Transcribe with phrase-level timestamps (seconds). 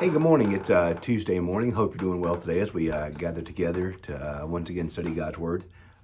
[0.00, 0.50] Hey, good morning.
[0.50, 1.70] It's uh, Tuesday morning.
[1.70, 5.12] Hope you're doing well today as we uh, gather together to uh, once again study
[5.12, 5.62] God's Word.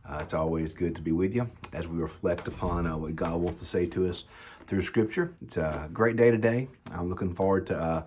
[0.09, 3.41] Uh, it's always good to be with you as we reflect upon uh, what God
[3.41, 4.25] wants to say to us
[4.69, 5.35] through Scripture.
[5.43, 6.69] It's a great day today.
[6.93, 8.03] I'm looking forward to uh,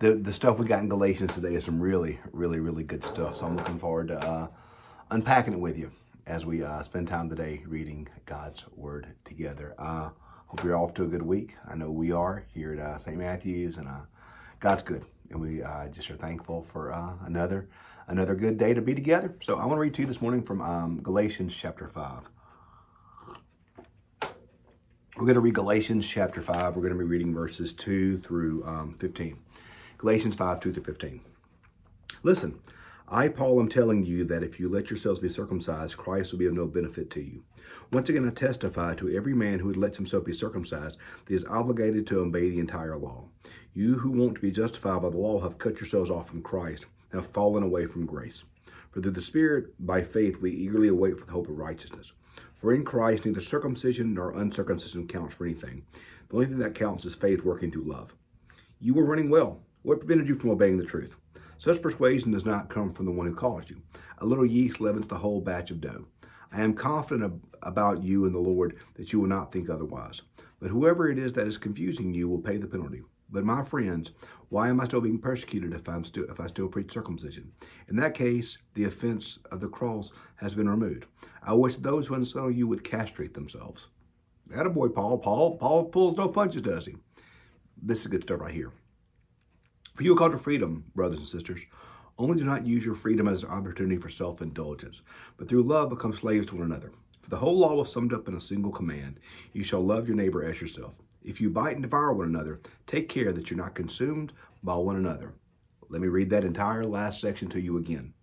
[0.00, 1.54] the the stuff we got in Galatians today.
[1.54, 3.34] Is some really, really, really good stuff.
[3.34, 4.50] So I'm looking forward to
[5.10, 5.92] unpacking it with you
[6.26, 9.74] as we spend time today reading God's Word together.
[9.78, 11.56] hope you're off to a good week.
[11.66, 13.16] I know we are here at St.
[13.16, 13.88] Matthew's, and
[14.60, 17.68] God's good and we uh, just are thankful for uh, another
[18.08, 19.34] another good day to be together.
[19.40, 22.28] So I want to read to you this morning from um, Galatians chapter five.
[25.16, 26.74] We're going to read Galatians chapter 5.
[26.74, 29.38] We're going to be reading verses 2 through um, 15.
[29.98, 31.20] Galatians 5, 2 through 15.
[32.22, 32.58] Listen,
[33.08, 36.46] I, Paul, am telling you that if you let yourselves be circumcised, Christ will be
[36.46, 37.44] of no benefit to you.
[37.92, 41.44] Once again, I testify to every man who lets himself be circumcised that he is
[41.44, 43.26] obligated to obey the entire law.
[43.74, 46.84] You who want to be justified by the law have cut yourselves off from Christ
[47.10, 48.44] and have fallen away from grace.
[48.90, 52.12] For through the Spirit, by faith, we eagerly await for the hope of righteousness.
[52.54, 55.86] For in Christ, neither circumcision nor uncircumcision counts for anything.
[56.28, 58.14] The only thing that counts is faith working through love.
[58.78, 59.62] You were running well.
[59.80, 61.16] What prevented you from obeying the truth?
[61.56, 63.80] Such persuasion does not come from the one who calls you.
[64.18, 66.04] A little yeast leavens the whole batch of dough.
[66.52, 70.20] I am confident about you and the Lord that you will not think otherwise.
[70.60, 73.00] But whoever it is that is confusing you will pay the penalty.
[73.32, 74.10] But my friends,
[74.50, 77.52] why am I still being persecuted if I'm still if I still preach circumcision?
[77.88, 81.06] In that case, the offense of the cross has been removed.
[81.42, 83.88] I wish those who insult you would castrate themselves.
[84.48, 85.18] That boy, Paul.
[85.18, 86.96] Paul Paul pulls no punches, does he?
[87.82, 88.70] This is good stuff right here.
[89.94, 91.60] For you are called to freedom, brothers and sisters.
[92.18, 95.00] Only do not use your freedom as an opportunity for self indulgence,
[95.38, 96.92] but through love become slaves to one another.
[97.22, 99.18] For the whole law was summed up in a single command
[99.54, 101.00] You shall love your neighbor as yourself.
[101.24, 104.96] If you bite and devour one another, take care that you're not consumed by one
[104.96, 105.34] another.
[105.88, 108.14] Let me read that entire last section to you again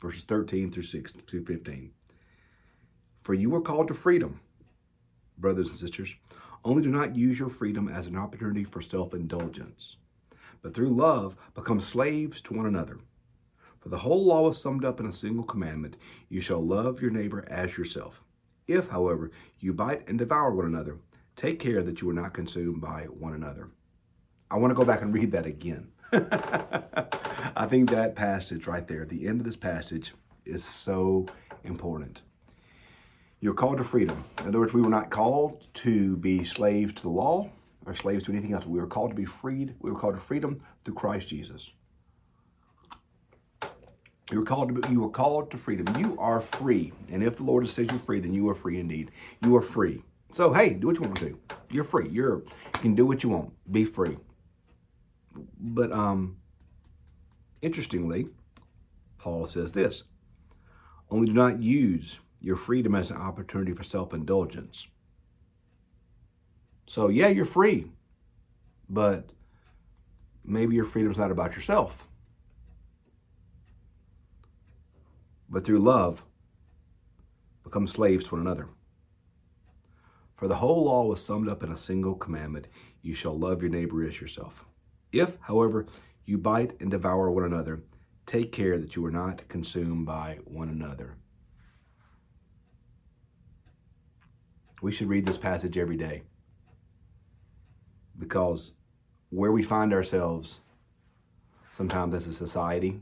[0.00, 1.90] verses 13 through 6 through 15.
[3.20, 4.40] For you were called to freedom,
[5.36, 6.14] brothers and sisters.
[6.64, 9.96] Only do not use your freedom as an opportunity for self indulgence
[10.62, 12.98] but through love become slaves to one another.
[13.80, 15.96] For the whole law is summed up in a single commandment
[16.28, 18.22] you shall love your neighbor as yourself.
[18.66, 20.98] If, however, you bite and devour one another,
[21.38, 23.70] take care that you are not consumed by one another.
[24.50, 25.92] I want to go back and read that again.
[26.12, 31.26] I think that passage right there, the end of this passage, is so
[31.62, 32.22] important.
[33.40, 34.24] You're called to freedom.
[34.40, 37.50] In other words, we were not called to be slaves to the law
[37.86, 38.66] or slaves to anything else.
[38.66, 39.76] We were called to be freed.
[39.78, 41.70] We were called to freedom through Christ Jesus.
[44.32, 45.96] You were called to you were called to freedom.
[45.96, 48.78] You are free, and if the Lord has set you free, then you are free
[48.78, 49.10] indeed.
[49.42, 50.02] You are free.
[50.32, 51.38] So hey, do what you want to do.
[51.70, 52.08] You're free.
[52.08, 53.52] You're you can do what you want.
[53.70, 54.16] Be free.
[55.58, 56.36] But um,
[57.62, 58.28] interestingly,
[59.18, 60.04] Paul says this:
[61.10, 64.86] only do not use your freedom as an opportunity for self-indulgence
[66.88, 67.90] so, yeah, you're free,
[68.88, 69.32] but
[70.42, 72.08] maybe your freedom's not about yourself.
[75.50, 76.24] But through love,
[77.62, 78.68] become slaves to one another.
[80.38, 82.68] For the whole law was summed up in a single commandment
[83.02, 84.64] you shall love your neighbor as yourself.
[85.10, 85.86] If, however,
[86.24, 87.82] you bite and devour one another,
[88.24, 91.16] take care that you are not consumed by one another.
[94.80, 96.22] We should read this passage every day
[98.16, 98.74] because
[99.30, 100.60] where we find ourselves
[101.72, 103.00] sometimes as a society,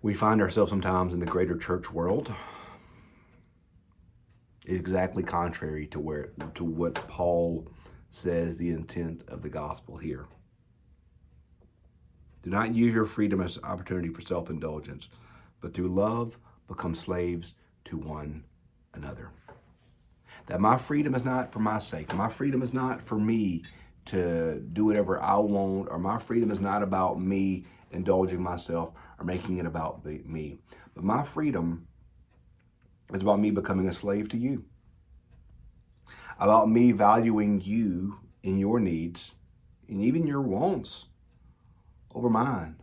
[0.00, 2.32] we find ourselves sometimes in the greater church world
[4.66, 7.68] exactly contrary to where to what Paul
[8.10, 10.26] says the intent of the gospel here.
[12.42, 15.08] Do not use your freedom as an opportunity for self-indulgence,
[15.60, 18.44] but through love become slaves to one
[18.94, 19.30] another.
[20.46, 22.12] That my freedom is not for my sake.
[22.14, 23.62] My freedom is not for me
[24.06, 29.24] to do whatever I want, or my freedom is not about me indulging myself or
[29.24, 30.58] making it about me.
[30.94, 31.86] But my freedom
[33.12, 34.64] is about me becoming a slave to you,
[36.38, 39.32] about me valuing you in your needs
[39.88, 41.06] and even your wants
[42.14, 42.76] over mine.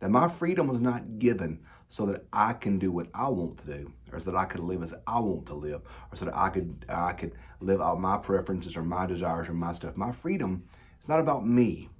[0.00, 3.66] That my freedom was not given so that I can do what I want to
[3.66, 6.36] do, or so that I can live as I want to live, or so that
[6.36, 9.96] I could I could live out my preferences or my desires or my stuff.
[9.96, 10.64] My freedom
[10.98, 11.90] is not about me,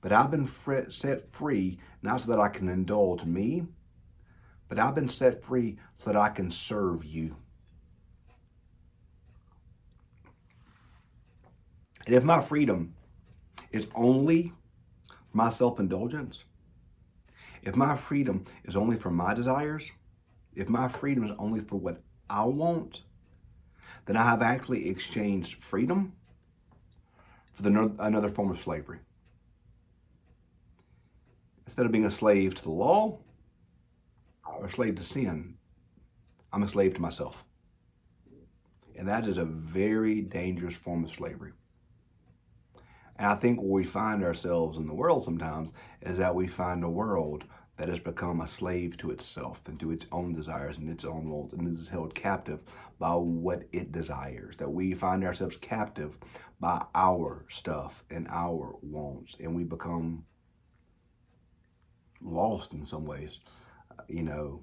[0.00, 0.46] but I've been
[0.90, 3.66] set free not so that I can indulge me,
[4.68, 7.36] but I've been set free so that I can serve you.
[12.06, 12.94] And if my freedom
[13.70, 14.52] is only
[15.08, 16.44] for my self indulgence,
[17.62, 19.90] if my freedom is only for my desires,
[20.54, 22.00] if my freedom is only for what
[22.30, 23.02] I want,
[24.06, 26.14] then I have actually exchanged freedom
[27.52, 29.00] for the, another form of slavery.
[31.66, 33.18] Instead of being a slave to the law
[34.62, 35.54] a slave to sin,
[36.52, 37.44] I'm a slave to myself.
[38.96, 41.52] And that is a very dangerous form of slavery.
[43.16, 45.72] And I think where we find ourselves in the world sometimes
[46.02, 47.44] is that we find a world
[47.76, 51.30] that has become a slave to itself and to its own desires and its own
[51.30, 52.60] wants and is held captive
[52.98, 54.56] by what it desires.
[54.56, 56.18] That we find ourselves captive
[56.60, 60.24] by our stuff and our wants, and we become
[62.20, 63.40] lost in some ways,
[64.08, 64.62] you know,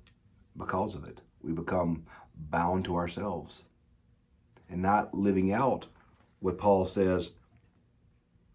[0.57, 1.21] because of it.
[1.41, 2.05] We become
[2.35, 3.63] bound to ourselves
[4.69, 5.87] and not living out
[6.39, 7.31] what Paul says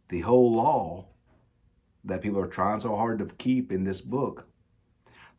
[0.09, 1.07] the whole law
[2.05, 4.51] that people are trying so hard to keep in this book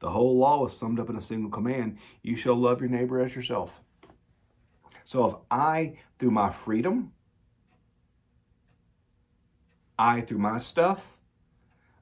[0.01, 3.19] the whole law is summed up in a single command you shall love your neighbor
[3.19, 3.81] as yourself.
[5.05, 7.13] So if I, through my freedom,
[9.97, 11.17] I, through my stuff,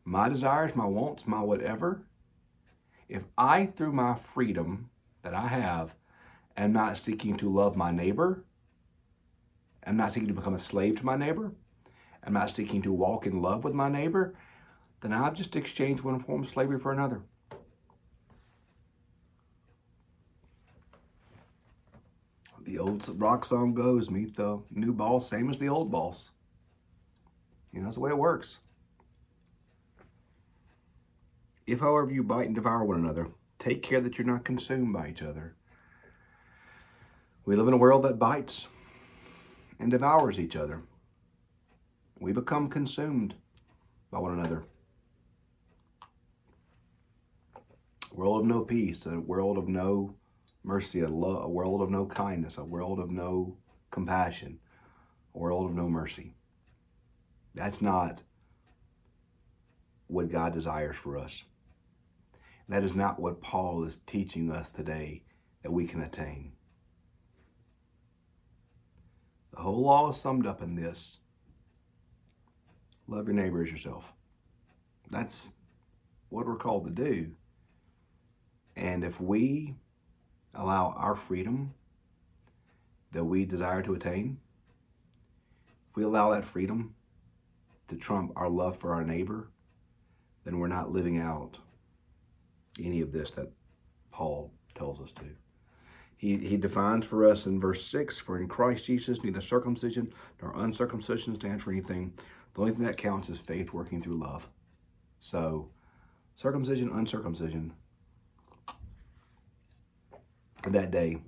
[0.05, 2.05] my desires, my wants, my whatever,
[3.09, 4.89] if I, through my freedom
[5.23, 5.95] that I have,
[6.55, 8.45] am not seeking to love my neighbor,
[9.85, 11.51] am not seeking to become a slave to my neighbor,
[12.25, 14.35] am not seeking to walk in love with my neighbor,
[15.01, 17.23] then I've just exchanged one form of slavery for another.
[22.69, 26.29] the old rock song goes, meet the new boss, same as the old boss.
[27.73, 28.59] You know, that's the way it works.
[31.71, 33.27] If, however, you bite and devour one another,
[33.59, 35.55] take care that you're not consumed by each other.
[37.45, 38.67] We live in a world that bites
[39.79, 40.81] and devours each other.
[42.19, 43.35] We become consumed
[44.11, 44.63] by one another.
[48.11, 50.15] world of no peace, a world of no
[50.63, 53.57] mercy, a, lo- a world of no kindness, a world of no
[53.91, 54.59] compassion,
[55.33, 56.33] a world of no mercy.
[57.55, 58.23] That's not
[60.07, 61.43] what God desires for us.
[62.69, 65.23] That is not what Paul is teaching us today
[65.63, 66.53] that we can attain.
[69.51, 71.17] The whole law is summed up in this
[73.07, 74.13] love your neighbor as yourself.
[75.09, 75.49] That's
[76.29, 77.31] what we're called to do.
[78.75, 79.75] And if we
[80.53, 81.73] allow our freedom
[83.11, 84.37] that we desire to attain,
[85.89, 86.93] if we allow that freedom
[87.87, 89.49] to trump our love for our neighbor,
[90.43, 91.57] then we're not living out
[92.79, 93.51] any of this that
[94.11, 95.25] Paul tells us to.
[96.17, 100.53] He, he defines for us in verse 6 For in Christ Jesus, neither circumcision nor
[100.55, 102.13] uncircumcision stands for anything.
[102.53, 104.49] The only thing that counts is faith working through love.
[105.19, 105.69] So,
[106.35, 107.73] circumcision, uncircumcision
[110.67, 111.21] that day.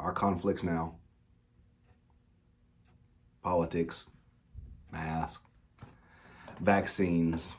[0.00, 0.94] Our conflicts now
[3.42, 4.10] politics,
[4.92, 5.42] mask,
[6.60, 7.54] vaccines,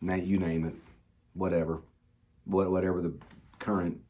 [0.00, 0.74] you name it,
[1.36, 1.82] whatever,
[2.44, 3.14] whatever the
[3.58, 4.00] current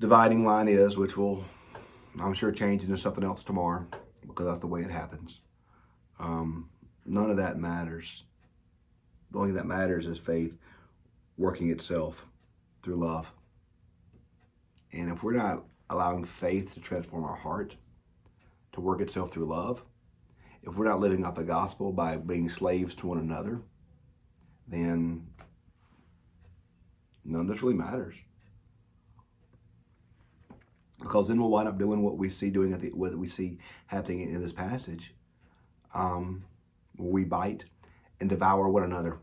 [0.00, 1.44] dividing line is, which will,
[2.20, 3.86] I'm sure, change into something else tomorrow
[4.26, 5.40] because that's the way it happens.
[6.18, 6.70] Um,
[7.06, 8.24] none of that matters.
[9.30, 10.58] The only thing that matters is faith
[11.38, 12.26] working itself
[12.82, 13.32] through love.
[14.92, 17.76] And if we're not allowing faith to transform our heart,
[18.72, 19.82] to work itself through love,
[20.62, 23.62] if we're not living out the gospel by being slaves to one another,
[24.68, 25.26] then
[27.24, 28.16] none of this really matters.
[31.00, 33.58] Because then we'll wind up doing what we see doing at the, what we see
[33.86, 35.14] happening in this passage,
[35.94, 36.44] um,
[36.96, 37.64] we bite
[38.20, 39.18] and devour one another.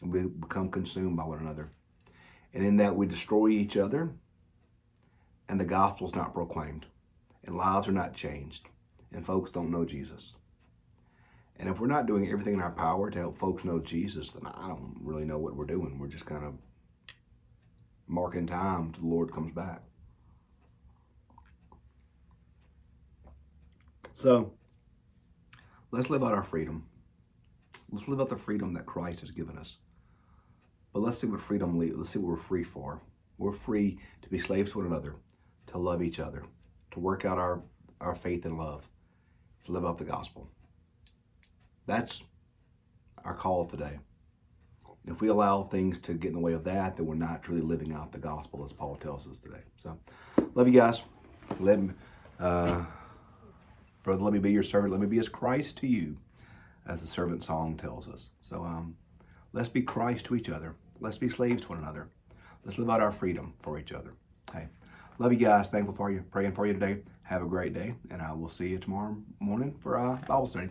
[0.00, 1.72] We become consumed by one another
[2.54, 4.10] and in that we destroy each other,
[5.48, 6.86] and the gospel is not proclaimed,
[7.44, 8.68] and lives are not changed,
[9.12, 10.34] and folks don't know Jesus.
[11.62, 14.44] And if we're not doing everything in our power to help folks know Jesus, then
[14.52, 15.96] I don't really know what we're doing.
[15.96, 16.54] We're just kind of
[18.08, 19.80] marking time till the Lord comes back.
[24.12, 24.54] So,
[25.92, 26.88] let's live out our freedom.
[27.92, 29.76] Let's live out the freedom that Christ has given us.
[30.92, 33.02] But let's see what freedom let's see what we're free for.
[33.38, 35.14] We're free to be slaves to one another,
[35.68, 36.42] to love each other,
[36.90, 37.62] to work out our,
[38.00, 38.88] our faith and love,
[39.66, 40.50] to live out the gospel.
[41.86, 42.22] That's
[43.24, 43.98] our call today.
[45.06, 47.60] If we allow things to get in the way of that, then we're not truly
[47.60, 49.62] living out the gospel as Paul tells us today.
[49.76, 49.98] So,
[50.54, 51.02] love you guys.
[51.58, 51.80] Let
[52.38, 52.84] uh,
[54.02, 54.90] Brother, let me be your servant.
[54.92, 56.18] Let me be as Christ to you,
[56.86, 58.30] as the servant song tells us.
[58.40, 58.96] So um,
[59.52, 60.74] let's be Christ to each other.
[60.98, 62.08] Let's be slaves to one another.
[62.64, 64.14] Let's live out our freedom for each other.
[64.52, 64.66] Hey,
[65.18, 65.68] love you guys.
[65.68, 66.24] Thankful for you.
[66.32, 67.02] Praying for you today.
[67.22, 67.94] Have a great day.
[68.10, 70.70] And I will see you tomorrow morning for uh, Bible study.